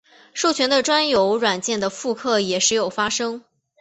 [0.33, 3.43] 授权的专有软件的复刻也时有发生。